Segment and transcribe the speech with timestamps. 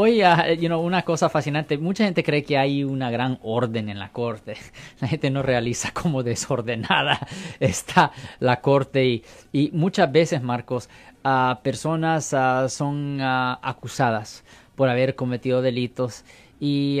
[0.00, 3.88] hoy, uh, you know, una cosa fascinante, mucha gente cree que hay una gran orden
[3.88, 4.54] en la corte.
[5.00, 7.18] La gente no realiza cómo desordenada
[7.60, 9.22] está la corte
[9.52, 10.88] y, muchas veces, Marcos,
[11.24, 14.44] uh, personas uh, son acusadas
[14.76, 16.24] por haber cometido delitos
[16.60, 17.00] y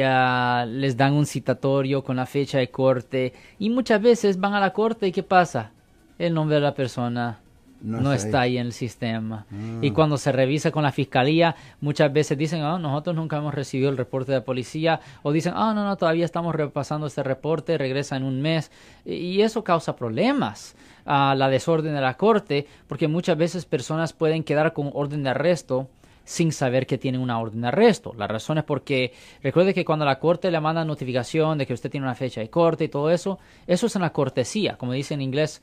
[0.66, 4.72] les dan un citatorio con la fecha de corte y muchas veces van a la
[4.72, 5.70] corte y ¿qué pasa?
[6.18, 7.38] El nombre de la persona
[7.80, 8.58] no, está, ahí.
[8.58, 9.46] en el sistema.
[9.50, 9.78] Ah.
[9.82, 13.90] Y cuando se revisa con la fiscalía, muchas veces dicen, oh, nosotros nunca hemos recibido
[13.90, 17.78] el reporte de la policía, o dicen, ah, no, no, todavía estamos repasando este reporte,
[17.78, 18.70] regresa en un mes.
[19.04, 24.44] Y eso causa problemas a la desorden de la corte, porque muchas veces personas pueden
[24.44, 25.88] quedar con orden de arresto
[26.28, 28.12] sin saber que tienen una orden de arresto.
[28.14, 31.90] La razón es porque recuerde que cuando la corte le manda notificación de que usted
[31.90, 35.22] tiene una fecha de corte y todo eso, eso es una cortesía, como dice en
[35.22, 35.62] inglés,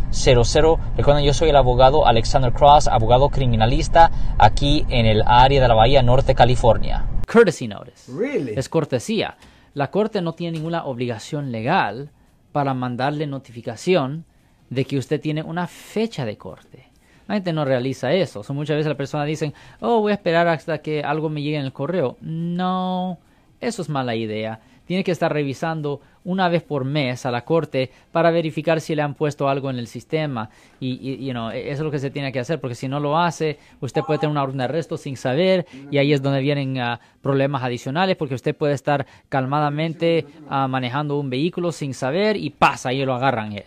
[0.11, 0.79] 1-800-530-1800.
[0.97, 5.73] Recuerden, yo soy el abogado Alexander Cross, abogado criminalista aquí en el área de la
[5.73, 7.05] Bahía Norte, California.
[7.31, 8.11] Courtesy notice.
[8.55, 9.37] Es cortesía.
[9.73, 12.09] La corte no tiene ninguna obligación legal
[12.51, 14.25] para mandarle notificación
[14.69, 16.91] de que usted tiene una fecha de corte.
[17.27, 18.43] La gente no realiza eso.
[18.53, 21.65] muchas veces las personas dicen, oh, voy a esperar hasta que algo me llegue en
[21.65, 22.17] el correo.
[22.19, 23.19] No,
[23.61, 24.59] eso es mala idea.
[24.85, 29.01] Tiene que estar revisando una vez por mes a la corte para verificar si le
[29.01, 30.49] han puesto algo en el sistema.
[30.79, 33.17] Y, you know, eso es lo que se tiene que hacer, porque si no lo
[33.17, 36.77] hace, usted puede tener una orden de arresto sin saber y ahí es donde vienen
[36.81, 42.49] uh, problemas adicionales, porque usted puede estar calmadamente uh, manejando un vehículo sin saber y
[42.49, 43.53] pasa y lo agarran.
[43.53, 43.65] Eh,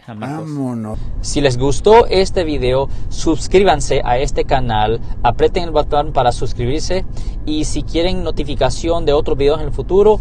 [1.21, 7.05] si les gustó este video, suscríbanse a este canal, aprieten el botón para suscribirse
[7.47, 10.21] y si quieren notificación de otros videos en el futuro,